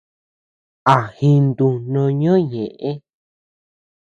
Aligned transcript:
A 0.93 0.95
jintu 1.17 1.67
noo 1.91 2.09
ñoʼö 2.21 2.39
ñeʼë. 2.51 2.91